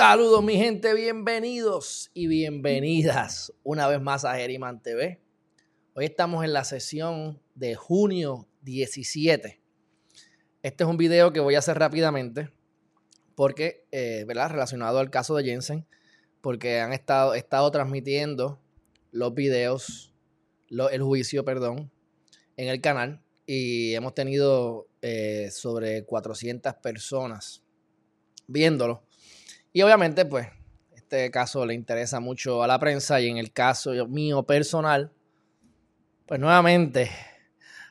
[0.00, 5.20] Saludos mi gente, bienvenidos y bienvenidas una vez más a Geriman TV.
[5.92, 9.60] Hoy estamos en la sesión de junio 17.
[10.62, 12.48] Este es un video que voy a hacer rápidamente
[13.34, 14.52] porque, eh, ¿verdad?
[14.52, 15.86] Relacionado al caso de Jensen,
[16.40, 18.58] porque han estado, estado transmitiendo
[19.12, 20.14] los videos,
[20.70, 21.92] el juicio, perdón,
[22.56, 27.62] en el canal y hemos tenido eh, sobre 400 personas
[28.46, 29.04] viéndolo.
[29.72, 30.48] Y obviamente, pues,
[30.94, 35.12] este caso le interesa mucho a la prensa y en el caso mío personal,
[36.26, 37.10] pues nuevamente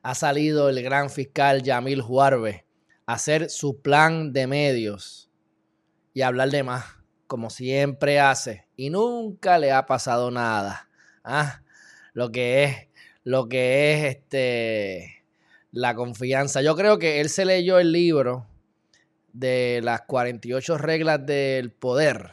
[0.02, 2.66] ha salido el gran fiscal Yamil Juarbe
[3.06, 5.30] a hacer su plan de medios
[6.14, 6.86] y hablar de más,
[7.28, 8.68] como siempre hace.
[8.76, 10.90] Y nunca le ha pasado nada.
[11.24, 11.62] Ah,
[12.14, 12.88] lo que es,
[13.24, 15.24] lo que es este
[15.72, 16.62] la confianza.
[16.62, 18.49] Yo creo que él se leyó el libro
[19.34, 22.32] de las 48 reglas del poder,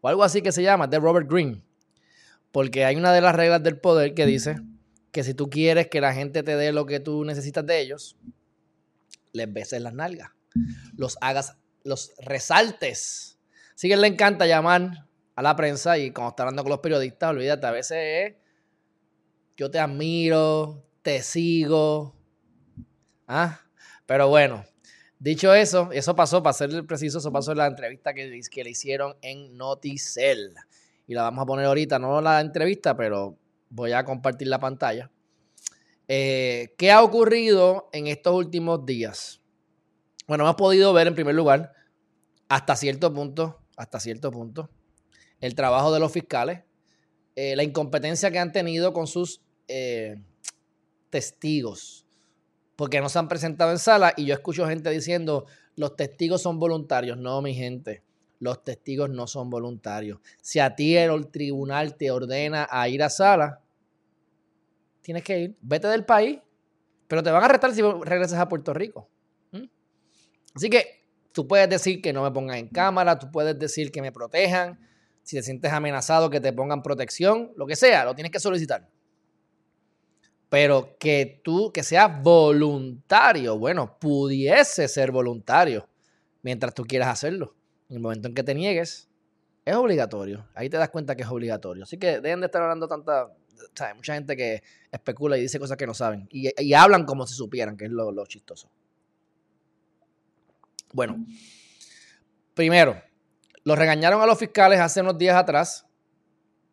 [0.00, 1.62] o algo así que se llama, de Robert Greene.
[2.52, 4.56] Porque hay una de las reglas del poder que dice
[5.10, 8.16] que si tú quieres que la gente te dé lo que tú necesitas de ellos,
[9.32, 10.30] les beses las nalgas,
[10.96, 13.38] los hagas, los resaltes.
[13.74, 17.30] Así que le encanta llamar a la prensa y cuando está hablando con los periodistas,
[17.30, 18.34] olvídate, a veces es,
[19.56, 22.14] yo te admiro, te sigo,
[23.26, 23.60] ¿Ah?
[24.06, 24.64] Pero bueno,
[25.24, 28.70] dicho eso, eso pasó, para ser preciso, eso pasó en la entrevista que, que le
[28.70, 30.54] hicieron en Noticel.
[31.06, 33.38] Y la vamos a poner ahorita, no la entrevista, pero
[33.70, 35.10] voy a compartir la pantalla.
[36.08, 39.40] Eh, ¿Qué ha ocurrido en estos últimos días?
[40.28, 41.72] Bueno, hemos podido ver en primer lugar,
[42.48, 44.70] hasta cierto punto, hasta cierto punto,
[45.40, 46.62] el trabajo de los fiscales,
[47.34, 50.22] eh, la incompetencia que han tenido con sus eh,
[51.08, 52.03] testigos
[52.76, 55.46] porque no se han presentado en sala y yo escucho gente diciendo,
[55.76, 57.18] los testigos son voluntarios.
[57.18, 58.02] No, mi gente,
[58.40, 60.20] los testigos no son voluntarios.
[60.42, 63.60] Si a ti el tribunal te ordena a ir a sala,
[65.02, 65.56] tienes que ir.
[65.60, 66.38] Vete del país,
[67.06, 69.08] pero te van a arrestar si regresas a Puerto Rico.
[69.52, 69.64] ¿Mm?
[70.54, 74.02] Así que tú puedes decir que no me pongan en cámara, tú puedes decir que
[74.02, 74.80] me protejan,
[75.22, 78.88] si te sientes amenazado, que te pongan protección, lo que sea, lo tienes que solicitar.
[80.54, 85.88] Pero que tú, que sea voluntario, bueno, pudiese ser voluntario
[86.42, 87.56] mientras tú quieras hacerlo.
[87.88, 89.08] En el momento en que te niegues,
[89.64, 90.46] es obligatorio.
[90.54, 91.82] Ahí te das cuenta que es obligatorio.
[91.82, 93.34] Así que dejen de estar hablando tanta.
[93.74, 93.96] ¿sabes?
[93.96, 96.28] Mucha gente que especula y dice cosas que no saben.
[96.30, 98.70] Y, hablan como si supieran, que es lo, chistoso.
[100.92, 101.26] Bueno,
[102.54, 103.02] primero,
[103.64, 105.84] los regañaron a los fiscales hace unos días atrás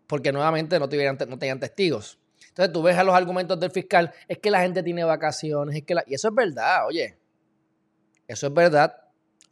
[0.05, 2.20] porque nuevamente no, tuvieran, no tenían testigos.
[2.51, 5.83] Entonces tú ves a los argumentos del fiscal, es que la gente tiene vacaciones, es
[5.83, 7.17] que y eso es verdad, oye,
[8.27, 8.93] eso es verdad,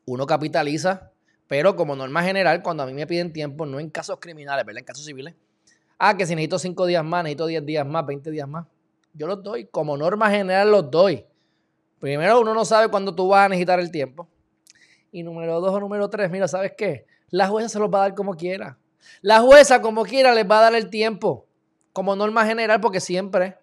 [0.06, 1.10] uno capitaliza,
[1.48, 4.80] pero como norma general, cuando a mí me piden tiempo, no en casos criminales, ¿verdad?
[4.80, 5.34] En casos civiles,
[5.98, 8.68] ah, que si necesito cinco días más, necesito 10 días más, 20 días más,
[9.14, 11.26] yo los doy, como norma general los doy.
[12.00, 14.28] Primero, uno no sabe cuándo tú vas a necesitar el tiempo.
[15.12, 17.06] Y número dos o número tres, mira, ¿sabes qué?
[17.30, 18.78] La jueza se los va a dar como quiera.
[19.22, 21.49] La jueza, como quiera, les va a dar el tiempo
[21.94, 23.58] como norma general porque siempre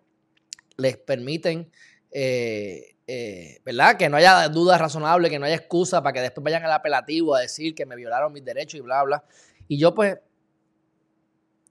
[0.76, 1.70] les permiten,
[2.10, 3.96] eh, eh, ¿verdad?
[3.96, 7.34] Que no haya dudas razonables, que no haya excusa para que después vayan al apelativo
[7.34, 9.24] a decir que me violaron mis derechos y bla, bla.
[9.68, 10.18] Y yo pues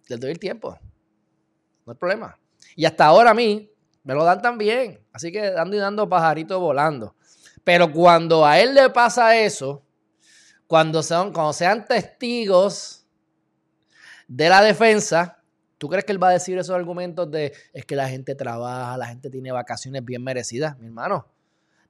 [0.08, 0.78] les doy el tiempo.
[1.86, 2.40] No hay problema.
[2.76, 3.72] Y hasta ahora a mí
[4.04, 5.04] me lo dan también.
[5.12, 7.16] Así que dando y dando pajaritos volando.
[7.64, 9.84] Pero cuando a él le pasa eso,
[10.68, 13.06] cuando, son, cuando sean testigos
[14.28, 15.35] de la defensa,
[15.78, 18.98] ¿Tú crees que él va a decir esos argumentos de es que la gente trabaja,
[18.98, 21.28] la gente tiene vacaciones bien merecidas, mi hermano?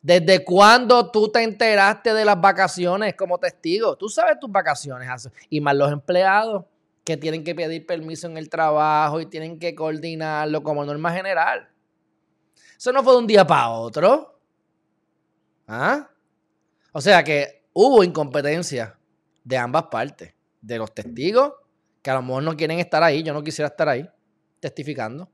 [0.02, 3.96] ¿Desde cuándo tú te enteraste de las vacaciones como testigo?
[3.96, 5.10] Tú sabes tus vacaciones
[5.50, 6.66] y más los empleados
[7.04, 11.70] que tienen que pedir permiso en el trabajo y tienen que coordinarlo como norma general.
[12.78, 14.40] Eso no fue de un día para otro.
[15.68, 16.10] ¿Ah?
[16.92, 18.98] O sea que hubo incompetencia
[19.44, 21.54] de ambas partes, de los testigos
[22.06, 24.08] que a lo mejor no quieren estar ahí, yo no quisiera estar ahí
[24.60, 25.28] testificando,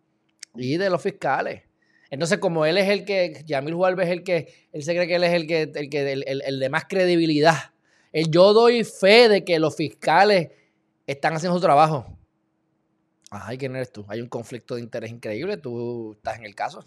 [0.56, 1.64] y de los fiscales.
[2.10, 5.16] Entonces, como él es el que, Yamil Juárez es el que, él se cree que
[5.16, 7.74] él es el que, el, que, el, de más credibilidad.
[8.30, 10.52] yo doy fe de que los fiscales
[11.06, 12.18] están haciendo su trabajo.
[13.30, 14.06] Ay, ¿quién eres tú?
[14.08, 16.86] Hay un conflicto de interés increíble, tú estás en el caso.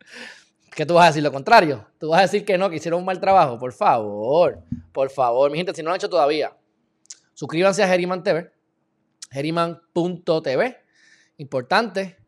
[0.74, 1.22] ¿Qué tú vas a decir?
[1.22, 1.86] Lo contrario.
[1.98, 3.58] Tú vas a decir que no, que hicieron un mal trabajo.
[3.58, 5.50] Por favor, por favor.
[5.50, 6.56] Mi gente, si no lo han hecho todavía,
[7.34, 8.50] suscríbanse a Geriman TV
[9.32, 10.76] geriman.tv.
[11.38, 12.18] Importante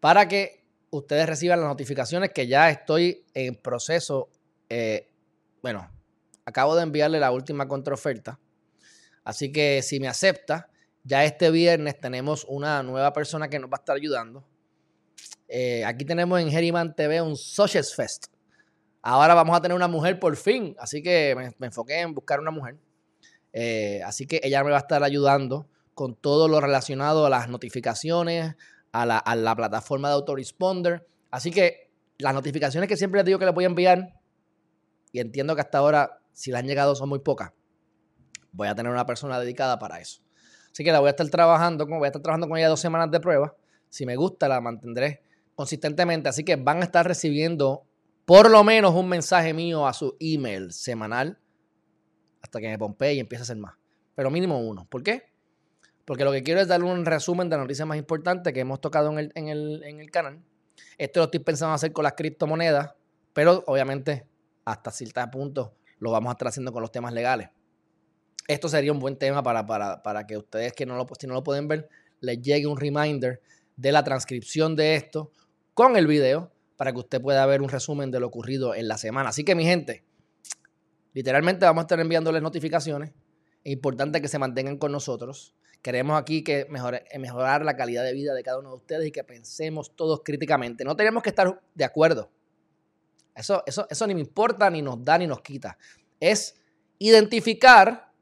[0.00, 4.30] para que ustedes reciban las notificaciones que ya estoy en proceso.
[4.68, 5.08] Eh,
[5.62, 5.88] bueno,
[6.44, 8.38] acabo de enviarle la última contraoferta
[9.28, 10.70] Así que si me acepta,
[11.04, 14.42] ya este viernes tenemos una nueva persona que nos va a estar ayudando.
[15.48, 18.28] Eh, aquí tenemos en Geriman TV un Socials Fest.
[19.02, 22.50] Ahora vamos a tener una mujer por fin, así que me, enfoqué en buscar una
[22.50, 22.78] mujer.
[23.52, 25.68] Eh, así que ella me va a estar ayudando
[25.98, 28.54] con todo lo relacionado a las notificaciones,
[28.92, 31.08] a la, plataforma de autoresponder.
[31.32, 34.14] Así que las notificaciones que siempre les digo que les voy a enviar,
[35.10, 37.50] y entiendo que hasta ahora, si le han llegado, son muy pocas,
[38.52, 40.22] voy a tener una persona dedicada para eso.
[40.70, 43.10] Así que la voy a estar trabajando, voy a estar trabajando con ella dos semanas
[43.10, 43.56] de prueba.
[43.88, 45.24] Si me gusta, la mantendré
[45.56, 46.28] consistentemente.
[46.28, 47.82] Así que van a estar recibiendo
[48.24, 51.40] por lo menos un mensaje mío a su email semanal
[52.40, 53.74] hasta que me pompee y empiece a hacer más.
[54.14, 54.86] Pero mínimo uno.
[54.88, 55.27] ¿Por qué?
[56.08, 58.80] Porque lo que quiero es darle un resumen de las noticias más importantes que hemos
[58.80, 60.42] tocado en el, en el, en el canal.
[60.96, 62.94] Esto lo estoy pensando hacer con las criptomonedas,
[63.34, 64.26] pero obviamente
[64.64, 67.50] hasta cierto punto lo vamos a estar haciendo con los temas legales.
[68.46, 69.66] Esto sería un buen tema para,
[70.02, 71.90] para, que ustedes que no lo, si no lo pueden ver,
[72.20, 73.42] les llegue un reminder
[73.76, 75.30] de la transcripción de esto
[75.74, 78.96] con el video para que usted pueda ver un resumen de lo ocurrido en la
[78.96, 79.28] semana.
[79.28, 80.04] Así que mi gente,
[81.12, 83.10] literalmente vamos a estar enviándoles notificaciones.
[83.62, 85.54] Es importante que se mantengan con nosotros.
[85.82, 89.12] Queremos aquí que mejore, mejorar la calidad de vida de cada uno de ustedes y
[89.12, 90.84] que pensemos todos críticamente.
[90.84, 92.30] No tenemos que estar de acuerdo.
[93.34, 95.78] Eso, eso, eso ni me importa, ni nos da, ni nos quita.
[96.18, 96.56] Es
[96.98, 98.12] identificar,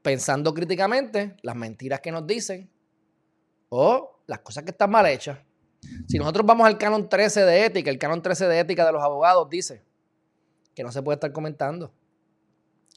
[0.00, 2.70] pensando críticamente, las mentiras que nos dicen
[3.68, 5.38] o las cosas que están mal hechas.
[6.08, 9.02] Si nosotros vamos al canon 13 de ética, el canon 13 de ética de los
[9.02, 9.84] abogados dice
[10.74, 11.92] que no se puede estar comentando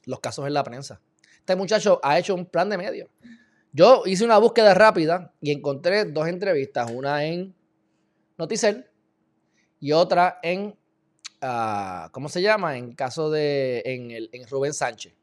[0.06, 1.02] los casos en la prensa.
[1.38, 3.10] Este muchacho ha hecho un plan de medio.
[3.72, 7.56] Yo hice una búsqueda rápida y encontré dos entrevistas, una en
[8.38, 8.88] Noticel
[9.80, 10.76] y otra en,
[11.42, 12.78] uh, ¿cómo se llama?
[12.78, 15.14] En caso de, en, el, en Rubén Sánchez.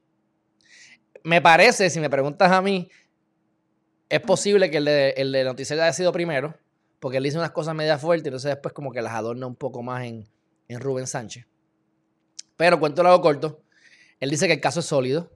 [1.24, 2.88] Me parece, si me preguntas a mí,
[4.08, 6.54] es posible que el de, el de Noticel haya sido primero,
[7.00, 9.82] porque él dice unas cosas media fuertes, entonces después como que las adorna un poco
[9.82, 10.28] más en,
[10.68, 11.46] en Rubén Sánchez.
[12.56, 13.60] Pero cuento lo hago corto.
[14.20, 15.32] Él dice que el caso es sólido,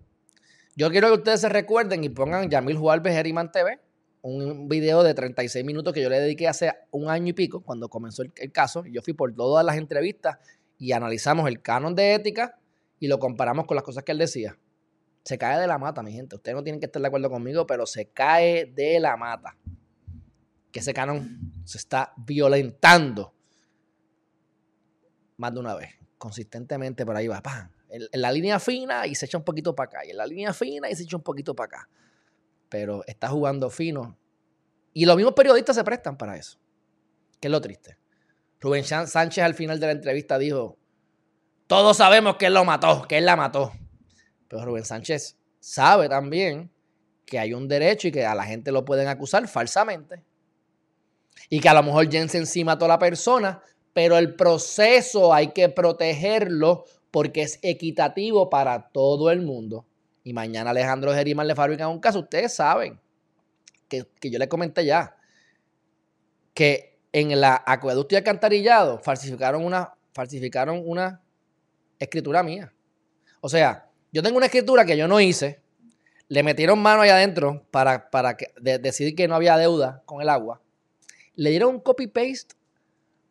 [0.76, 3.80] yo quiero que ustedes se recuerden y pongan Yamil Juárez Geriman TV,
[4.22, 7.88] un video de 36 minutos que yo le dediqué hace un año y pico, cuando
[7.88, 8.84] comenzó el, caso.
[8.86, 10.38] Yo fui por todas las entrevistas
[10.78, 12.58] y analizamos el canon de ética
[12.98, 14.58] y lo comparamos con las cosas que él decía.
[15.24, 16.36] Se cae de la mata, mi gente.
[16.36, 19.56] Ustedes no tienen que estar de acuerdo conmigo, pero se cae de la mata.
[20.72, 23.34] Que ese canon se está violentando
[25.36, 27.70] más de una vez, consistentemente por ahí va, ¡pam!
[27.90, 30.06] En, la línea fina y se echa un poquito para acá.
[30.06, 31.88] Y en la línea fina y se echa un poquito para acá.
[32.68, 34.16] Pero está jugando fino.
[34.92, 36.58] Y los mismos periodistas se prestan para eso.
[37.40, 37.98] Que es lo triste.
[38.60, 40.76] Rubén Sánchez al final de la entrevista dijo,
[41.66, 43.72] todos sabemos que él lo mató, que él la mató.
[44.48, 46.70] Pero Rubén Sánchez sabe también
[47.24, 50.24] que hay un derecho y que a la gente lo pueden acusar falsamente.
[51.48, 53.62] Y que a lo mejor Jensen sí mató a la persona,
[53.92, 59.86] pero el proceso hay que protegerlo porque es equitativo para todo el mundo.
[60.22, 62.20] Y mañana Alejandro Gerimán le fabrica un caso.
[62.20, 63.00] Ustedes saben
[63.88, 65.16] que, yo les comenté ya
[66.54, 71.22] que en la acueducto y alcantarillado falsificaron una, falsificaron una
[71.98, 72.72] escritura mía.
[73.40, 75.60] O sea, yo tengo una escritura que yo no hice,
[76.28, 80.60] le metieron mano ahí adentro para, para decidir que no había deuda con el agua.
[81.34, 82.54] Le dieron un copy-paste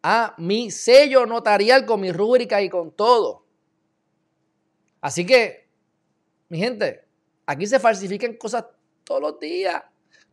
[0.04, 3.46] a mi sello notarial con mi rúbrica y con todo.
[5.02, 5.70] Así que,
[6.50, 7.06] mi gente,
[7.46, 8.66] aquí se falsifican cosas
[9.04, 9.82] todos los días,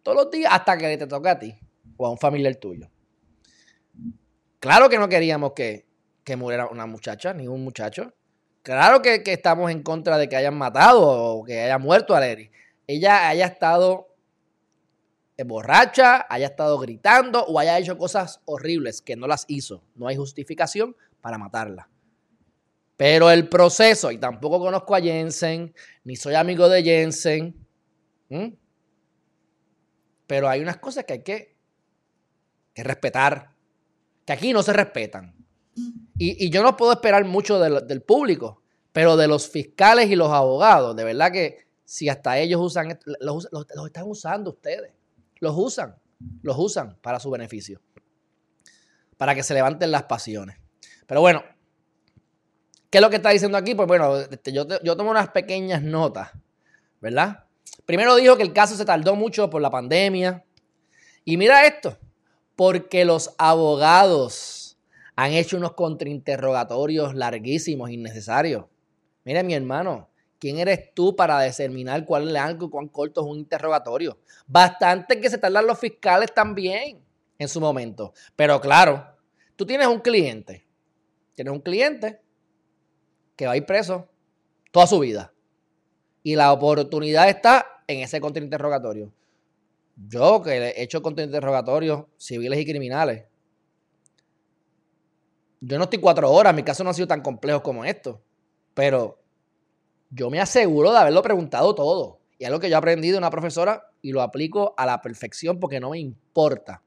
[0.03, 1.55] todos los días, hasta que te toque a ti
[1.97, 2.89] o a un familiar tuyo.
[4.61, 5.87] Claro que no queríamos que,
[6.25, 8.13] que muriera una muchacha, ni un muchacho.
[8.67, 12.51] Claro que, estamos en contra de que hayan matado o que haya muerto a Larry.
[12.89, 14.09] Ella haya estado
[15.45, 19.85] borracha, haya estado gritando o haya hecho cosas horribles que no las hizo.
[19.95, 21.89] No hay justificación para matarla.
[22.97, 25.75] Pero el proceso, y tampoco conozco a Jensen,
[26.05, 27.67] ni soy amigo de Jensen,
[30.27, 31.57] pero hay unas cosas que hay que,
[32.75, 33.53] respetar,
[34.25, 35.35] que aquí no se respetan.
[36.19, 38.63] Y, yo no puedo esperar mucho del, público,
[38.93, 43.49] pero de los fiscales y los abogados, de verdad que si hasta ellos usan, los,
[43.53, 44.93] los están usando ustedes,
[45.41, 45.97] los usan,
[46.43, 47.83] los usan para su beneficio,
[49.19, 50.57] para que se levanten las pasiones.
[51.07, 51.45] Pero bueno,
[52.97, 53.75] ¿Qué es lo que está diciendo aquí?
[53.75, 56.31] Pues bueno, este, yo, yo tomo unas pequeñas notas,
[56.99, 57.45] ¿verdad?
[57.85, 60.43] Primero dijo que el caso se tardó mucho por la pandemia.
[61.23, 61.99] Y mira esto,
[62.55, 64.79] porque los abogados
[65.15, 68.65] han hecho unos contrainterrogatorios larguísimos, innecesarios.
[69.25, 73.27] Mira, mi hermano, ¿Quién eres tú para determinar cuál es largo y cuán corto es
[73.27, 74.19] un interrogatorio?
[74.47, 77.05] Bastante que se tardan los fiscales también
[77.39, 78.15] en su momento.
[78.37, 79.07] Pero claro,
[79.55, 80.67] tú tienes un cliente.
[81.35, 82.23] Tienes un cliente
[83.37, 84.09] que va a ir preso
[84.73, 85.33] toda su vida.
[86.23, 89.13] Y la oportunidad está en ese contrainterrogatorio.
[90.09, 93.25] Yo que he hecho contrainterrogatorios civiles y criminales,
[95.61, 98.21] yo no estoy cuatro horas, mi caso no ha sido tan complejo como esto,
[98.75, 99.19] pero
[100.11, 102.21] yo me aseguro de haberlo preguntado todo.
[102.39, 105.01] Y es lo que yo he aprendido de una profesora y lo aplico a la
[105.01, 106.83] perfección porque no me importa.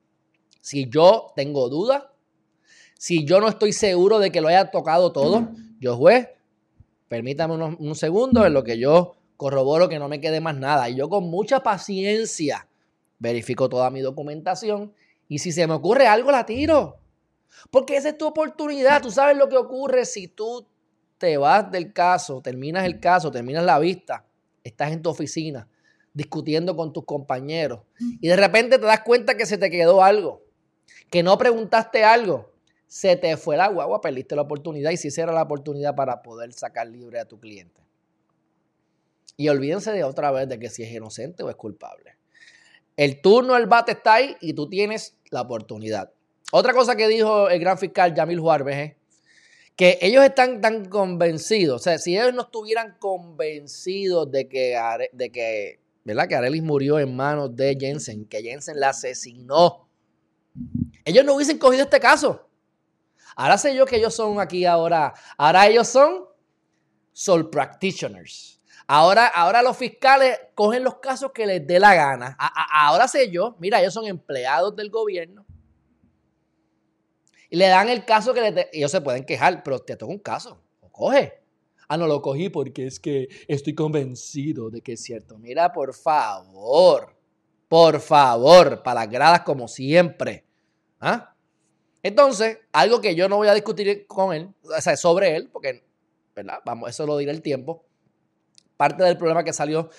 [0.61, 2.03] Si yo tengo dudas,
[2.97, 6.29] si yo no estoy seguro de que lo haya tocado todo, yo juez,
[7.09, 10.89] permítame unos, un segundo en lo que yo corroboro que no me quede más nada.
[10.89, 12.67] Y yo con mucha paciencia
[13.17, 14.93] verifico toda mi documentación
[15.27, 16.99] y si se me ocurre algo la tiro.
[17.71, 19.01] Porque esa es tu oportunidad.
[19.01, 20.65] Tú sabes lo que ocurre si tú
[21.17, 24.25] te vas del caso, terminas el caso, terminas la vista,
[24.63, 25.67] estás en tu oficina
[26.13, 30.41] discutiendo con tus compañeros y de repente te das cuenta que se te quedó algo,
[31.09, 32.51] que no preguntaste algo,
[32.89, 36.23] se te fue la guagua, perdiste la oportunidad y si esa era la oportunidad para
[36.23, 37.85] poder sacar libre a tu cliente.
[39.37, 42.17] Y olvídense de otra vez de que si es inocente o es culpable.
[42.97, 46.11] El turno, el bate está ahí y tú tienes la oportunidad.
[46.51, 48.95] Otra cosa que dijo el gran fiscal Yamil Juárez es
[49.75, 54.75] que ellos están tan convencidos, o sea, si ellos no estuvieran convencidos de que,
[55.13, 56.27] de que, ¿verdad?
[56.27, 59.87] Que Arelis murió en manos de Jensen, que Jensen la asesinó,
[61.05, 62.48] ellos no hubiesen cogido este caso.
[63.35, 66.25] Ahora sé yo que ellos son aquí ahora, ahora ellos son
[67.11, 68.61] sol practitioners.
[68.87, 72.35] Ahora, ahora los fiscales cogen los casos que les dé la gana.
[72.73, 75.45] ahora sé yo, mira, ellos son empleados del gobierno
[77.49, 80.19] y le dan el caso que le ellos se pueden quejar, pero te toca un
[80.19, 81.41] caso, lo coge.
[81.87, 85.39] Ah, no lo cogí porque es que estoy convencido de que es cierto.
[85.39, 87.15] Mira, por favor,
[87.67, 90.45] por favor, para las gradas como siempre.
[90.99, 91.28] ¿Ah?
[92.01, 95.83] Entonces, algo que yo no voy a discutir con él, o sea, sobre él, porque,
[96.35, 96.59] ¿verdad?
[96.65, 97.85] Vamos, eso lo dirá el tiempo.
[98.77, 99.89] Parte del problema que salió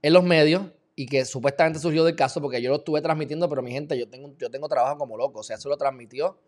[0.00, 0.62] en los medios
[0.94, 4.08] y que supuestamente surgió del caso, porque yo lo estuve transmitiendo, pero mi gente, yo
[4.08, 5.40] tengo, yo tengo trabajo como loco.
[5.40, 6.38] O sea, eso lo transmitió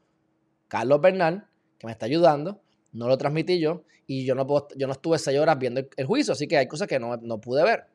[0.68, 1.46] Carlos Bernal,
[1.78, 4.46] que me está ayudando, no lo transmití yo y yo no,
[4.76, 7.62] yo no estuve seis horas viendo el, juicio, así que hay cosas que no, pude
[7.62, 7.87] ver.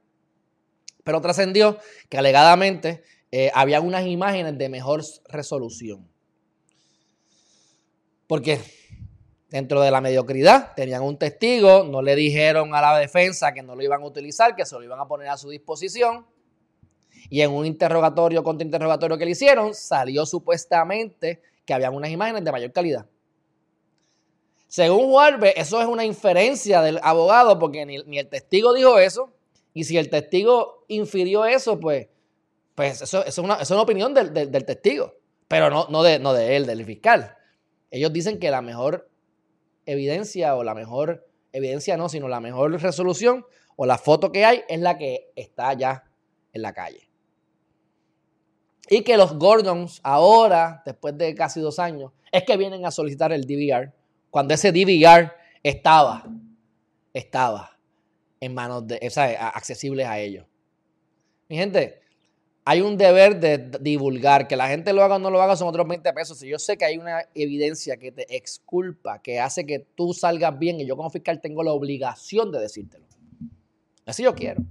[1.03, 1.77] Pero trascendió
[2.09, 6.07] que alegadamente eh, había unas imágenes de mejor resolución.
[8.29, 8.61] Porque
[9.49, 13.75] dentro de la mediocridad tenían un testigo, no le dijeron a la defensa que no
[13.75, 16.27] lo iban a utilizar, que se lo iban a poner a su disposición.
[17.31, 22.43] Y en un interrogatorio, contra interrogatorio que le hicieron, salió supuestamente que habían unas imágenes
[22.43, 23.07] de mayor calidad.
[24.67, 29.33] Según Juárez, eso es una inferencia del abogado, porque ni, el testigo dijo eso,
[29.73, 32.09] y si el testigo infirió eso, pues,
[32.75, 34.31] pues eso, es, una, opinión del,
[34.65, 35.15] testigo,
[35.47, 37.37] pero no, no, de, no de él, del fiscal.
[37.91, 39.09] Ellos dicen que la mejor
[39.85, 44.61] evidencia, o la mejor evidencia no, sino la mejor resolución, o la foto que hay,
[44.67, 46.03] es la que está allá
[46.53, 47.09] en la calle.
[48.89, 53.31] Y que los Gordons ahora, después de casi dos años, es que vienen a solicitar
[53.31, 53.93] el DVR,
[54.29, 55.31] cuando ese DVR
[55.63, 56.23] estaba,
[57.13, 57.79] estaba
[58.39, 60.45] en manos de, o sea, accesibles a ellos.
[61.47, 62.01] Mi gente,
[62.69, 65.67] hay un deber de divulgar, que la gente lo haga o no lo haga son
[65.67, 66.37] otros 20 pesos.
[66.37, 70.59] Si yo sé que hay una evidencia que te exculpa, que hace que tú salgas
[70.59, 73.07] bien y yo como fiscal tengo la obligación de decírtelo.
[74.05, 74.61] Así yo quiero.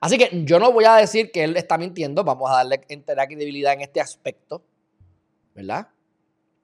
[0.00, 3.26] Así que yo no voy a decir que él está mintiendo, vamos a darle entera
[3.26, 4.62] credibilidad en este aspecto,
[5.56, 5.88] ¿verdad?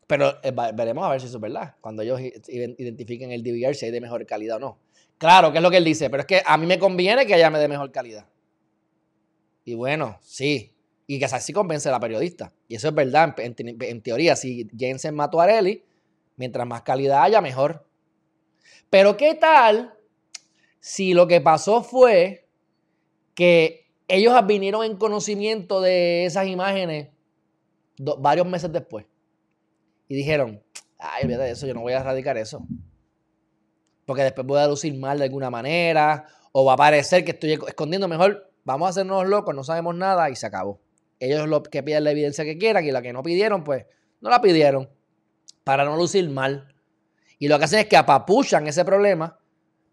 [0.07, 3.87] Pero eh, veremos a ver si eso es verdad, cuando ellos identifiquen el DVR, si
[3.87, 4.79] hay de mejor calidad o no.
[5.19, 7.35] Claro, que es lo que él dice, pero es que a mí me conviene que
[7.35, 8.25] haya de mejor calidad.
[9.69, 10.73] Y bueno, sí,
[11.07, 12.55] y que así convence a la periodista.
[12.69, 15.85] Y eso es verdad, en, teoría, si Jensen mató a Areli,
[16.37, 17.87] mientras más calidad haya, mejor.
[18.89, 19.93] Pero ¿qué tal
[20.81, 22.49] si lo que pasó fue
[23.35, 27.09] que ellos vinieron en conocimiento de esas imágenes
[27.99, 29.05] varios meses después.
[30.09, 30.63] Y dijeron,
[30.99, 32.67] ay, olvídate de eso, yo no voy a erradicar eso.
[34.07, 37.59] Porque después voy a lucir mal de alguna manera, o va a parecer que estoy
[37.67, 38.09] escondiendo.
[38.09, 40.79] Mejor vamos a hacernos locos, no sabemos nada y se acabó.
[41.19, 43.87] Ellos lo que piden la evidencia que quieran y la que no pidieron, pues
[44.21, 44.91] no la pidieron
[45.65, 46.75] para no lucir mal.
[47.39, 49.39] Y lo que hacen es que apapuchan ese problema,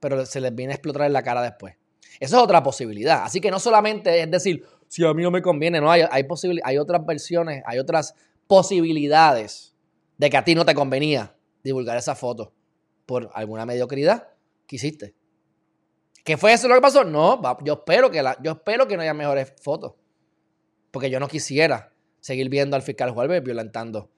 [0.01, 1.75] pero se les viene a explotar en la cara después.
[2.19, 3.23] Esa es otra posibilidad.
[3.23, 6.25] Así que no solamente es decir, si a mí no me conviene, no, hay, hay,
[6.63, 8.13] hay otras versiones, hay otras
[8.45, 9.73] posibilidades
[10.17, 12.53] de que a ti no te convenía divulgar esa foto
[13.05, 14.27] por alguna mediocridad
[14.67, 15.15] que hiciste.
[16.25, 17.03] ¿Qué fue eso lo que pasó?
[17.03, 19.93] No, yo espero que, la, yo espero que no haya mejores fotos.
[20.89, 24.09] Porque yo no quisiera seguir viendo al fiscal Juárez violentando.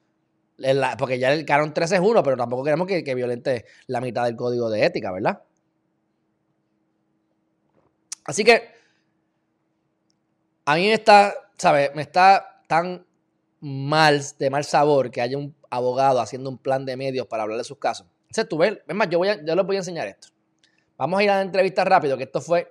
[0.97, 4.23] porque ya el canon 13 es uno, pero tampoco queremos que, que violente la mitad
[4.23, 5.43] del código de ética, ¿verdad?
[8.23, 8.69] Así que
[10.63, 11.93] a mí me está, ¿sabes?
[11.93, 13.05] Me está tan
[13.59, 17.57] mal, de mal sabor, que haya un abogado haciendo un plan de medios para hablar
[17.57, 18.07] de sus casos.
[18.27, 20.29] Entonces, tú ves, es más, yo, voy a, yo les voy a enseñar esto.
[20.97, 22.67] Vamos a ir a la entrevista rápido, que esto fue.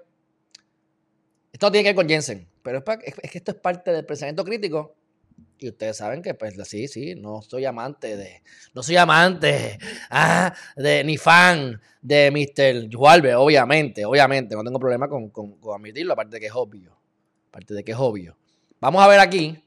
[1.53, 4.95] Esto tiene que ver con Jensen, pero es, que esto es parte del pensamiento crítico.
[5.59, 8.43] Y ustedes saben que, pues, sí, sí, no soy amante de.
[8.75, 9.79] No soy amante
[10.11, 12.95] ah, de, ni fan de Mr.
[12.95, 14.55] Jualve, obviamente, obviamente.
[14.55, 16.99] No tengo problema con, con, admitirlo, aparte de que es obvio.
[17.49, 18.37] Aparte de que es obvio.
[18.81, 19.65] Vamos a ver aquí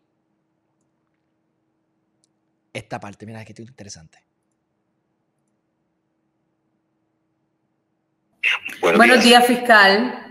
[2.72, 3.26] esta parte.
[3.26, 4.29] Mira, que interesante.
[8.82, 9.46] Buenos, días.
[9.46, 10.26] fiscal.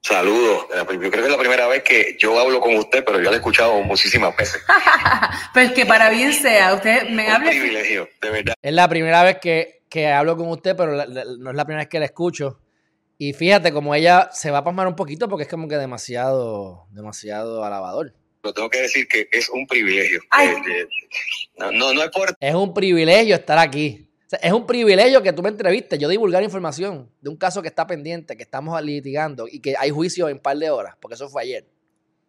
[0.00, 0.66] Saludos.
[0.70, 3.32] Yo creo que es la primera vez que yo hablo con usted, pero yo lo
[3.32, 4.60] he escuchado muchísimas veces.
[5.54, 7.50] pues que para bien sea, usted me habla.
[7.50, 8.54] Un privilegio, de verdad.
[8.60, 11.88] Es la primera vez que, que hablo con usted, pero no es la primera vez
[11.88, 12.58] que la escucho.
[13.18, 16.86] Y fíjate, como ella se va a pasmar un poquito porque es como que demasiado,
[16.90, 18.12] demasiado alabador.
[18.42, 20.20] Lo tengo que decir que es un privilegio.
[20.40, 20.88] Eh,
[21.58, 22.34] no, no, es por...
[22.40, 24.08] Es un privilegio estar aquí.
[24.40, 27.86] Es un privilegio que tú me entrevistes, yo divulgar información de un caso que está
[27.86, 31.28] pendiente, que estamos litigando y que hay juicio en un par de horas, porque eso
[31.28, 31.66] fue ayer.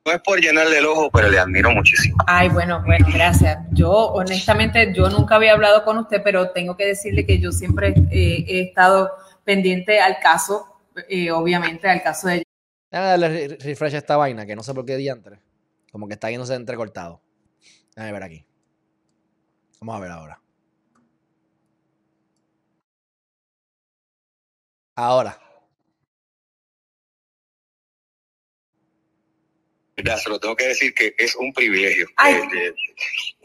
[0.06, 2.18] No es por llenarle el ojo, pero le admiro muchísimo.
[2.28, 3.58] Ay, bueno, bueno, gracias.
[3.72, 7.94] Yo, honestamente, yo nunca había hablado con usted, pero tengo que decirle que yo siempre
[8.12, 9.12] eh, he estado
[9.46, 10.66] pendiente al caso,
[11.08, 12.44] eh, obviamente, al caso de...
[12.92, 15.40] Déjame darle refresh a esta vaina, que no sé por qué diantre.
[15.90, 17.22] Como que está yéndose entrecortado.
[17.96, 18.46] Déjame ver aquí.
[19.80, 20.43] Vamos a ver ahora.
[24.96, 25.40] Ahora.
[30.04, 32.08] Ya, se lo tengo que decir que es un privilegio.
[32.28, 32.74] Eh,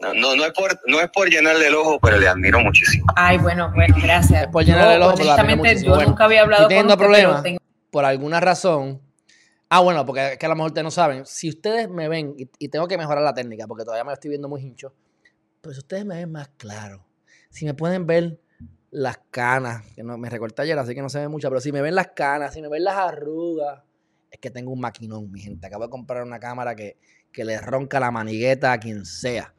[0.01, 3.05] no, no, es por, no es por llenarle el ojo, pero le admiro muchísimo.
[3.15, 4.43] Ay, bueno, bueno, gracias.
[4.43, 7.43] Es por llenarle el ojo, honestamente, yo nunca había hablado con usted, problemas,
[7.91, 9.01] por alguna razón,
[9.71, 11.25] Ah, bueno, porque es que a lo mejor ustedes no saben.
[11.27, 14.49] Si ustedes me ven, y, tengo que mejorar la técnica, porque todavía me estoy viendo
[14.49, 14.95] muy hincho,
[15.61, 17.05] pero si ustedes me ven más claro,
[17.51, 18.39] si me pueden ver
[18.91, 21.71] las canas, que no me recorté ayer, así que no se ve mucho, pero si
[21.71, 23.83] me ven las canas, si me ven las arrugas,
[24.31, 25.67] es que tengo un maquinón, mi gente.
[25.67, 26.97] Acabo de comprar una cámara que,
[27.31, 29.53] que le ronca la manigueta a quien sea.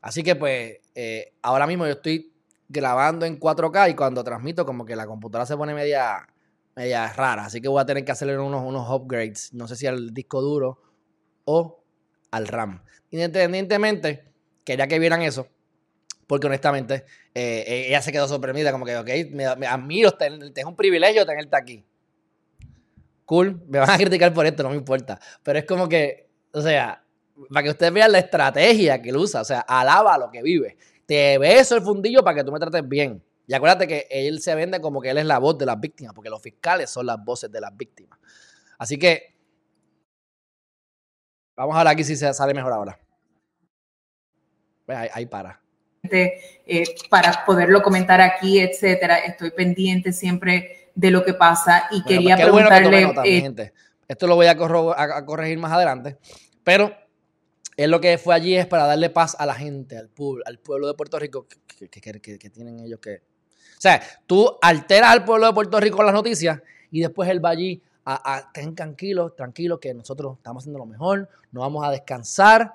[0.00, 2.32] Así que pues, eh, ahora mismo yo estoy
[2.68, 6.26] grabando en 4K y cuando transmito como que la computadora se pone media
[6.76, 7.46] media rara.
[7.46, 9.52] Así que voy a tener que hacerle unos, unos upgrades.
[9.54, 10.80] No sé si al disco duro
[11.44, 11.82] o
[12.30, 12.82] al RAM.
[13.10, 14.32] Independientemente,
[14.64, 15.48] quería que vieran eso.
[16.26, 17.04] Porque honestamente,
[17.38, 18.72] eh, eh, ella se quedó sorprendida.
[18.72, 21.84] Como que, ok, me, me admiro, es un privilegio tenerte aquí.
[23.26, 25.20] Cool, me van a criticar por esto, no me importa.
[25.42, 27.04] Pero es como que, o sea,
[27.50, 29.42] para que ustedes vean la estrategia que él usa.
[29.42, 30.78] O sea, alaba lo que vive.
[31.04, 33.22] Te beso el fundillo para que tú me trates bien.
[33.46, 36.14] Y acuérdate que él se vende como que él es la voz de las víctimas,
[36.14, 38.18] porque los fiscales son las voces de las víctimas.
[38.78, 39.36] Así que
[41.54, 42.98] vamos a ver aquí si se sale mejor ahora.
[44.86, 45.65] Pues ahí, para.
[46.12, 49.18] Eh, para poderlo comentar aquí, etcétera.
[49.18, 53.12] Estoy pendiente siempre de lo que pasa y quería preguntarle.
[53.24, 53.72] Eh,
[54.08, 56.16] Esto lo voy a, corregir más adelante,
[56.64, 56.92] pero
[57.76, 60.58] él lo que fue allí es para darle paz a la gente, al, pueblo, al
[60.58, 61.46] pueblo de Puerto Rico,
[61.78, 63.20] que tienen ellos que
[63.76, 67.44] o sea, tú alteras al pueblo de Puerto Rico con las noticias y después él
[67.44, 71.90] va allí a, estén tranquilos, tranquilos, que nosotros estamos haciendo lo mejor, no vamos a
[71.90, 72.74] descansar.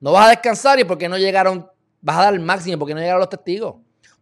[0.00, 1.68] No vas a descansar y porque no llegaron,
[2.00, 3.76] vas a dar el máximo, porque no llegaron los testigos.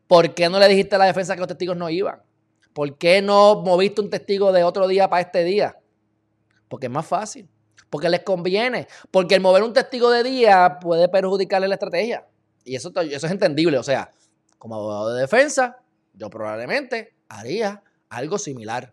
[0.07, 2.23] ¿Por qué no le dijiste a la defensa que los testigos no iban?
[2.73, 5.79] ¿Por qué no moviste un testigo de otro día para este día?
[6.69, 7.49] Porque es más fácil.
[7.91, 8.87] Porque les conviene.
[9.11, 12.27] Porque el mover un testigo de día puede perjudicarle la estrategia.
[12.65, 13.79] Y eso, eso es entendible.
[13.79, 14.11] O sea,
[14.59, 15.79] como abogado de defensa,
[16.13, 18.93] yo probablemente haría algo similar.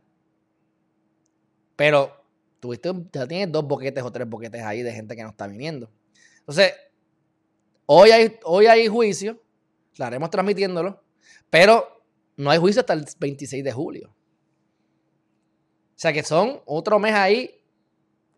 [1.76, 2.24] Pero
[2.60, 5.91] tuviste, ya tienes dos boquetes o tres boquetes ahí de gente que no está viniendo.
[6.39, 6.74] Entonces,
[7.86, 9.41] hoy hay, hoy hay juicio,
[9.91, 11.04] estaremos transmitiéndolo,
[11.50, 12.04] pero
[12.38, 14.10] no hay juicio hasta el 26 de julio.
[14.10, 17.62] O sea que son otro mes ahí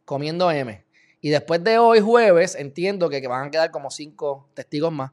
[0.03, 0.85] comiendo M.
[1.21, 5.11] Y después de hoy, jueves, entiendo que, van a quedar como cinco testigos más.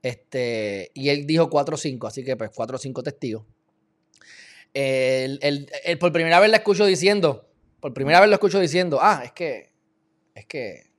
[0.00, 3.44] Este, y él dijo 4 o 5, así que pues 4 o 5 testigos.
[6.00, 7.48] por primera vez la escucho diciendo,
[7.80, 9.72] por primera vez lo escucho diciendo, ah, es que,
[10.34, 10.91] es que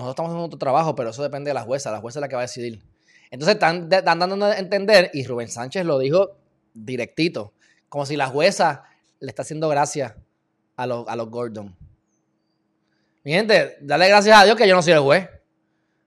[0.00, 2.28] nosotros estamos haciendo otro trabajo, pero eso depende de la jueza, la jueza es la
[2.28, 2.82] que va a decidir.
[3.30, 6.36] Entonces están, dando a entender, y Rubén Sánchez lo dijo
[6.74, 7.52] directito,
[7.88, 8.84] como si la jueza
[9.20, 10.16] le está haciendo gracia
[10.76, 11.76] a los, a los Gordon.
[13.22, 15.28] Mi gente, dale gracias a Dios que yo no soy el juez.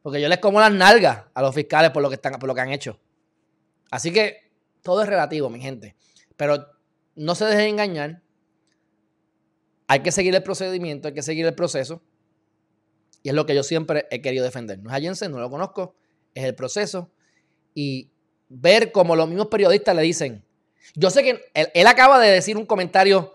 [0.02, 2.54] Porque yo les como las nalgas a los fiscales por lo que, están, por lo
[2.54, 3.00] que han hecho.
[3.90, 4.52] Así que
[4.82, 5.96] todo es relativo, mi gente.
[6.36, 6.68] Pero
[7.16, 8.22] no se dejen engañar.
[9.88, 12.02] Hay que seguir el procedimiento, hay que seguir el proceso.
[13.24, 14.80] Y es lo que yo siempre he querido defender.
[14.80, 15.96] No es a no lo conozco,
[16.36, 17.10] es el proceso.
[17.74, 18.10] Y
[18.50, 20.44] ver como los mismos periodistas le dicen.
[20.94, 23.34] Yo sé que él acaba de decir un comentario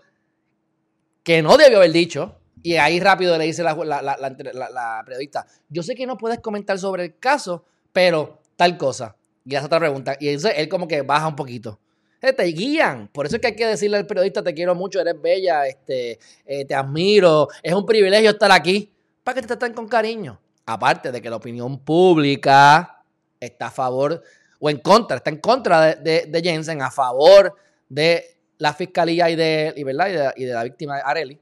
[1.23, 2.35] que no debió haber dicho.
[2.61, 7.17] Y ahí rápido le dice la, periodista, yo sé que no puedes comentar sobre el
[7.17, 9.15] caso, pero tal cosa.
[9.45, 10.17] Y hace otra pregunta.
[10.19, 11.79] Y entonces él como que baja un poquito.
[12.21, 13.07] Eh, te guían.
[13.07, 16.19] Por eso es que hay que decirle al periodista, te quiero mucho, eres bella, este,
[16.45, 18.91] eh, te admiro, es un privilegio estar aquí.
[19.33, 20.39] Que te traten con cariño.
[20.65, 23.03] Aparte de que la opinión pública
[23.39, 24.21] está a favor
[24.59, 27.55] o en contra, está en contra de, Jensen, a favor
[27.87, 30.33] de la fiscalía y de, y, ¿verdad?
[30.35, 31.39] y de, la víctima de Areli.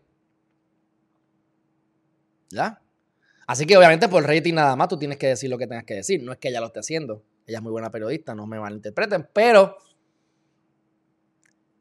[2.52, 2.82] ¿Ya?
[3.48, 5.96] Así que obviamente por rating nada más tú tienes que decir lo que tengas que
[5.96, 6.22] decir.
[6.24, 7.24] No es que ella lo esté haciendo.
[7.46, 9.30] Ella es muy buena periodista, no me malinterpreten.
[9.34, 9.78] Pero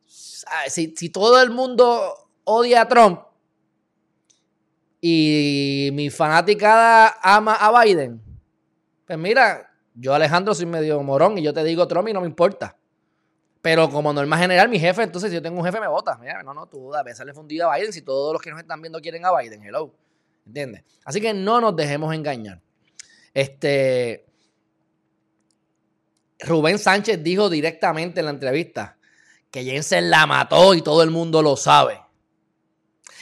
[0.07, 3.21] si todo el mundo odia a Trump
[5.09, 8.21] y mi fanaticada ama a Biden,
[9.07, 12.27] pues mira, yo Alejandro soy medio morón y yo te digo Trump y no me
[12.27, 12.77] importa.
[13.63, 16.19] Pero como norma general, mi jefe, entonces si yo tengo un jefe me vota.
[16.19, 18.59] Mira, no, no, tú a veces le fundido a Biden si todos los que nos
[18.59, 19.63] están viendo quieren a Biden.
[19.63, 19.95] Hello.
[20.45, 20.83] ¿Entiendes?
[21.05, 22.61] Así que no nos dejemos engañar.
[23.33, 24.27] Este.
[26.41, 28.99] Rubén Sánchez dijo directamente en la entrevista
[29.53, 32.06] que Jensen la mató y todo el mundo lo sabe.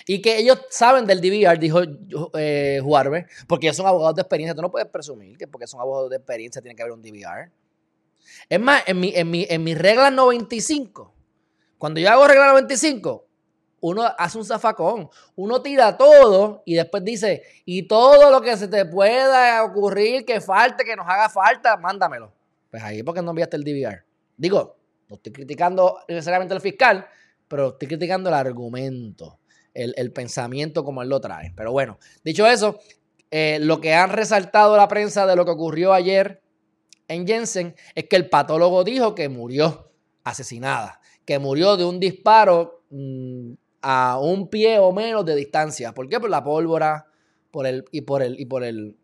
[0.07, 1.81] Y que ellos saben del DVR, dijo
[2.39, 4.55] eh, Juarbe, porque ellos son abogados de experiencia.
[4.55, 7.51] Tú no puedes presumir que porque son abogados de experiencia tiene que haber un DVR.
[8.49, 11.15] Es más, en mi, en mi, en mi regla 95,
[11.79, 13.27] cuando yo hago regla 95,
[13.81, 18.69] uno hace un zafacón, uno tira todo y después dice, y todo lo que se
[18.69, 22.33] te pueda ocurrir, que falte, que nos haga falta, mándamelo.
[22.71, 24.03] Pues ahí porque no enviaste el DVR.
[24.37, 24.77] Digo,
[25.09, 27.07] no estoy criticando necesariamente al fiscal,
[27.47, 29.39] pero estoy criticando el argumento,
[29.75, 31.53] el, pensamiento como él lo trae.
[31.57, 32.79] Pero bueno, dicho eso,
[33.31, 36.43] eh, lo que han resaltado la prensa de lo que ocurrió ayer
[37.09, 42.85] en Jensen es que el patólogo dijo que murió asesinada, que murió de un disparo
[42.91, 45.93] mm, a un pie o menos de distancia.
[45.93, 46.19] ¿Por qué?
[46.19, 47.07] Por la pólvora
[47.55, 48.97] por el, y por el, y por el,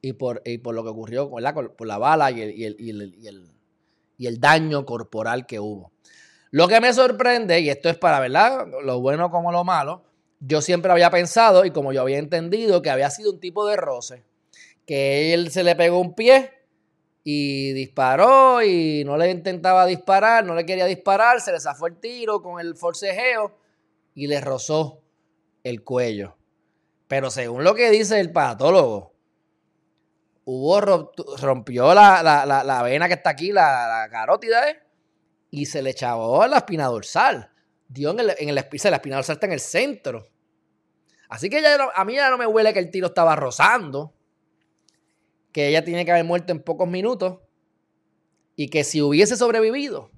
[0.00, 2.76] y por, y por lo que ocurrió la, por la bala y el, y, el,
[2.78, 3.52] y, el,
[4.16, 5.90] y el daño corporal que hubo.
[6.54, 8.68] Lo que me sorprende, y esto es para, ¿verdad?
[8.84, 10.04] Lo bueno como lo malo,
[10.38, 13.74] yo siempre había pensado y como yo había entendido que había sido un tipo de
[13.74, 14.22] roce,
[14.86, 16.52] que él se le pegó un pie
[17.24, 21.96] y disparó y no le intentaba disparar, no le quería disparar, se le zafó el
[21.96, 23.58] tiro con el forcejeo
[24.14, 25.02] y le rozó
[25.64, 26.36] el cuello.
[27.08, 29.12] Pero según lo que dice el patólogo,
[30.44, 34.83] hubo rompió la, vena que está aquí, la, carótida, ¿eh?
[35.54, 37.48] Y se le echó la espina dorsal.
[37.86, 40.28] Dio en el, en el la espina dorsal está en el centro.
[41.28, 41.64] Así que
[41.94, 44.12] a mí ya no me huele que el tiro estaba rozando.
[45.52, 47.38] Que ella tiene que haber muerto en pocos minutos.
[48.56, 50.10] Y que si hubiese sobrevivido,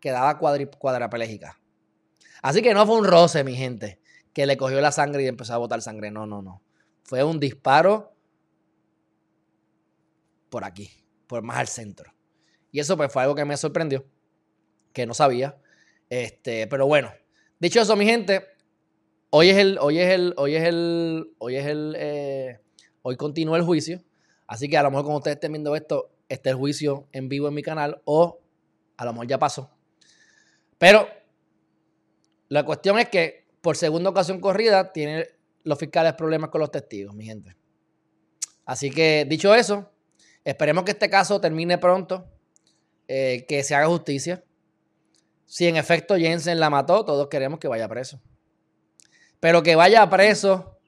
[0.00, 1.58] quedaba cuadraplégica.
[2.42, 4.00] Así que no fue un roce, mi gente,
[4.34, 6.10] que le cogió la sangre y empezó a botar sangre.
[6.10, 6.62] No, no, no.
[7.04, 8.14] Fue un disparo
[10.50, 10.90] por aquí,
[11.26, 12.12] por más al centro.
[12.70, 14.04] Y eso pues fue algo que me sorprendió,
[14.92, 15.56] que no sabía.
[16.10, 17.12] Este, pero bueno,
[17.58, 18.46] dicho eso, mi gente,
[19.30, 22.60] hoy es el, hoy es el, hoy es el, hoy es el, eh,
[23.02, 24.02] hoy continúa el juicio.
[24.46, 27.48] Así que a lo mejor cuando ustedes estén viendo esto, esté el juicio en vivo
[27.48, 28.40] en mi canal o
[28.96, 29.70] a lo mejor ya pasó.
[30.78, 31.08] Pero
[32.48, 35.26] la cuestión es que por segunda ocasión corrida tienen
[35.64, 37.56] los fiscales problemas con los testigos, mi gente.
[38.64, 39.90] Así que dicho eso,
[40.44, 42.26] esperemos que este caso termine pronto,
[43.08, 44.44] eh, que se haga justicia.
[45.52, 48.18] Si en efecto Jensen la mató, todos queremos que vaya preso.
[49.38, 50.78] Pero que vaya preso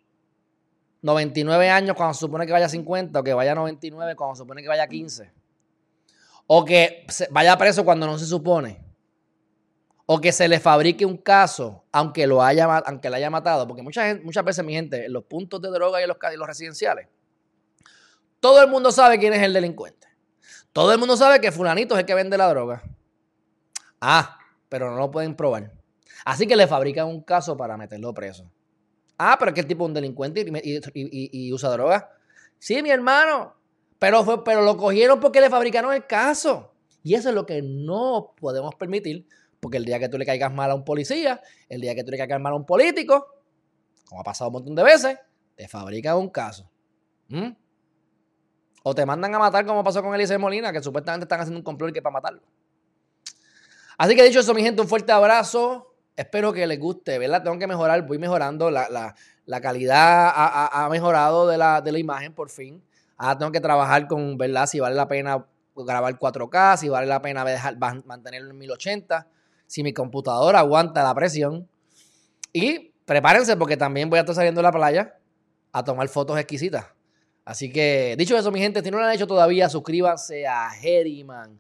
[1.03, 4.63] 99 años cuando se supone que vaya 50, o que vaya 99 cuando se supone
[4.63, 5.31] que vaya 15.
[6.47, 8.83] O que vaya preso cuando no se supone
[10.07, 13.83] o que se le fabrique un caso, aunque lo haya, aunque lo haya matado, porque
[13.83, 17.09] muchas, veces, mi gente, en los puntos de droga y en los, los residenciales,
[18.41, 20.09] todo el mundo sabe quién es el delincuente.
[20.73, 22.83] Todo el mundo sabe que fulanito es el que vende la droga.
[24.01, 24.39] Ah,
[24.75, 25.71] pero no lo pueden probar.
[26.25, 28.51] Así que le fabrican un caso para meterlo preso.
[29.17, 32.11] Ah, pero es que el tipo es un delincuente y, usa droga.
[32.59, 33.55] Sí, mi hermano.
[34.01, 36.75] Pero, fue, pero lo cogieron porque le fabricaron el caso.
[37.05, 39.29] Y eso es lo que no podemos permitir
[39.61, 42.11] Porque el día que tú le caigas mal a un policía, el día que tú
[42.11, 43.29] le caigas mal a un político,
[44.09, 45.17] como ha pasado un montón de veces,
[45.55, 46.69] te fabrican un caso.
[47.29, 47.51] ¿Mm?
[48.83, 51.65] O te mandan a matar como pasó con Elise Molina, que supuestamente están haciendo un
[51.65, 52.43] complot que para matarlo.
[53.97, 55.95] Así que dicho eso, mi gente, un fuerte abrazo.
[56.17, 57.43] Espero que les guste, ¿verdad?
[57.43, 58.71] Tengo que mejorar, voy mejorando.
[58.71, 59.15] La,
[59.61, 62.83] calidad ha, mejorado de la, de la imagen por fin.
[63.17, 64.67] Ahora tengo que trabajar con, ¿verdad?
[64.67, 65.45] Si vale la pena
[65.77, 69.27] grabar 4K, si vale la pena dejar, mantenerlo en 1080,
[69.67, 71.69] si mi computadora aguanta la presión.
[72.53, 75.19] Y prepárense porque también voy a estar saliendo a la playa
[75.73, 76.87] a tomar fotos exquisitas.
[77.45, 81.55] Así que, dicho eso, mi gente, si no lo han hecho todavía, suscríbanse a Heriman.tv.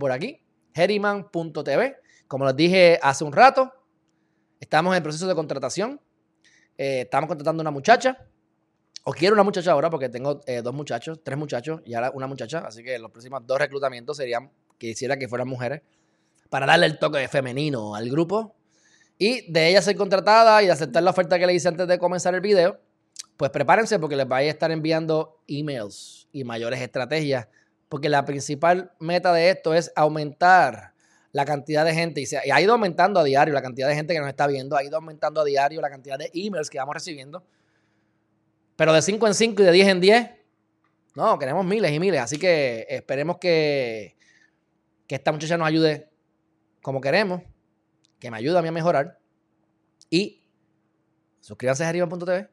[0.00, 0.40] Por aquí,
[0.74, 1.96] Heriman.tv.
[2.26, 3.72] Como les dije hace un rato,
[4.58, 6.00] estamos en proceso de contratación.
[6.76, 8.18] Eh, estamos contratando una muchacha.
[9.04, 12.26] O quiero una muchacha ahora porque tengo eh, dos muchachos, tres muchachos y ahora una
[12.26, 12.60] muchacha.
[12.60, 15.82] Así que los próximos dos reclutamientos serían que quisiera que fueran mujeres
[16.48, 18.54] para darle el toque femenino al grupo.
[19.18, 22.34] Y de ella ser contratada y aceptar la oferta que le hice antes de comenzar
[22.34, 22.80] el video,
[23.36, 27.46] pues prepárense porque les vais a estar enviando emails y mayores estrategias,
[27.94, 30.94] porque la principal meta de esto es aumentar
[31.30, 34.12] la cantidad de gente, y, se, ha ido aumentando a diario la cantidad de gente
[34.12, 36.92] que nos está viendo, ha ido aumentando a diario la cantidad de emails que vamos
[36.92, 37.44] recibiendo,
[38.74, 40.30] pero de 5 en 5 y de 10 en 10,
[41.14, 44.16] no, queremos miles y miles, así que esperemos que,
[45.06, 46.10] que esta muchacha nos ayude
[46.82, 47.42] como queremos,
[48.18, 49.20] que me ayude a mí a mejorar,
[50.10, 50.42] y
[51.38, 52.48] suscríbanse a arriba.tv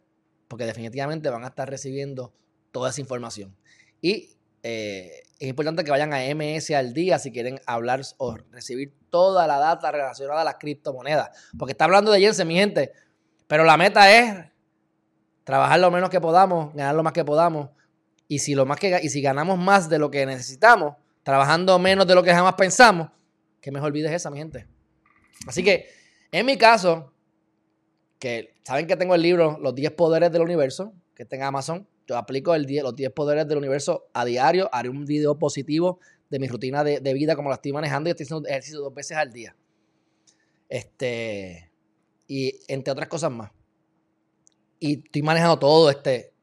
[0.47, 2.31] porque definitivamente van a estar recibiendo
[2.71, 3.57] toda esa información.
[4.01, 8.93] Y eh, es importante que vayan a MS al día si quieren hablar o recibir
[9.09, 11.31] toda la data relacionada a las criptomonedas.
[11.57, 12.91] Porque está hablando de Jensen, mi gente.
[13.47, 14.51] Pero la meta es
[15.43, 17.71] trabajar lo menos que podamos, ganar lo más que podamos.
[18.27, 22.05] Y si, lo más que, y si ganamos más de lo que necesitamos, trabajando menos
[22.05, 23.09] de lo que jamás pensamos,
[23.59, 24.67] que mejor olvides esa, mi gente.
[25.47, 25.89] Así que,
[26.31, 27.11] en mi caso,
[28.19, 31.87] que saben que tengo el libro Los 10 Poderes del Universo, que está Amazon.
[32.17, 34.69] Aplico el los 10 Poderes del Universo a diario.
[34.71, 38.25] Haré un video positivo de mi rutina de, vida, como la estoy manejando y estoy
[38.25, 39.55] haciendo ejercicio dos veces al día.
[40.69, 41.71] Este,
[42.27, 43.51] y entre otras cosas más.
[44.79, 46.33] Y estoy manejando todo este,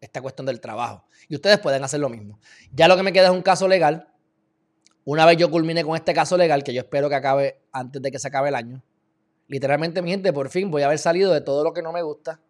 [0.00, 1.04] esta cuestión del trabajo.
[1.28, 2.38] Y ustedes pueden hacer lo mismo.
[2.72, 4.08] Ya lo que me queda es un caso legal.
[5.04, 8.10] Una vez yo culmine con este caso legal, que yo espero que acabe antes de
[8.10, 8.82] que se acabe el año,
[9.52, 12.00] Literalmente, mi gente, por fin voy a haber salido de todo lo que no me
[12.00, 12.40] gusta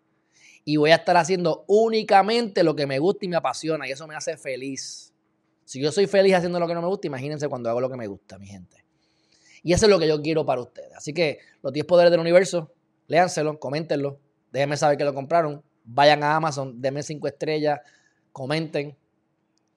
[0.65, 4.07] y voy a estar haciendo únicamente lo que me gusta y me apasiona y eso
[4.07, 5.13] me hace feliz.
[5.65, 7.97] Si yo soy feliz haciendo lo que no me gusta, imagínense cuando hago lo que
[7.97, 8.85] me gusta, mi gente.
[9.63, 10.93] Y eso es lo que yo quiero para ustedes.
[10.97, 12.73] Así que los 10 poderes del universo,
[13.07, 14.19] léanselo, coméntenlo,
[14.53, 17.81] déjenme saber que lo compraron, vayan a Amazon, denme 5 estrellas,
[18.33, 18.97] comenten.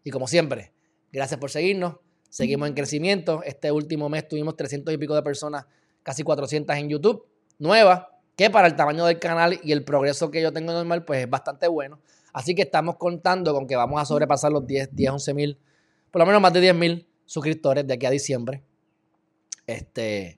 [0.03, 0.73] Y como siempre,
[1.11, 1.97] gracias por seguirnos.
[2.29, 3.41] Seguimos en crecimiento.
[3.43, 5.65] Este último mes tuvimos 300 y pico de personas
[6.03, 7.25] casi 400 en YouTube,
[7.57, 11.21] nueva, que para el tamaño del canal y el progreso que yo tengo normal, pues
[11.23, 11.99] es bastante bueno.
[12.33, 15.57] Así que estamos contando con que vamos a sobrepasar los 10, 10, 11 mil,
[16.11, 18.61] por lo menos más de 10 mil suscriptores de aquí a diciembre.
[19.65, 20.37] Este,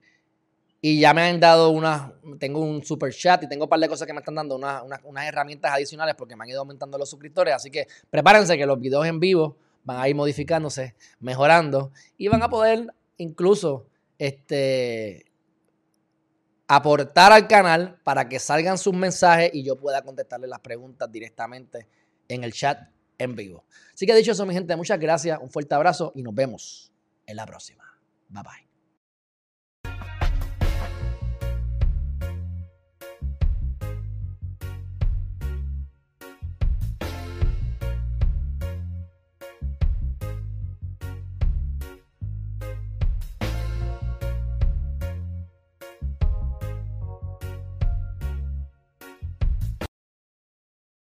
[0.79, 3.89] y ya me han dado una, tengo un super chat y tengo un par de
[3.89, 7.53] cosas que me están dando, unas herramientas adicionales porque me han ido aumentando los suscriptores.
[7.53, 12.43] Así que prepárense que los videos en vivo van a ir modificándose, mejorando y van
[12.43, 13.87] a poder incluso
[14.19, 15.25] este,
[16.67, 21.87] aportar al canal para que salgan sus mensajes y yo pueda contestarle las preguntas directamente
[22.27, 23.65] en el chat en vivo.
[23.93, 26.91] Así que dicho eso, mi gente, muchas gracias, un fuerte abrazo y nos vemos
[27.25, 27.83] en la próxima.
[28.29, 28.66] Bye bye.